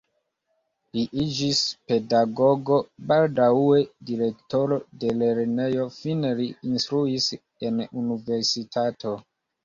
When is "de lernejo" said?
5.03-5.85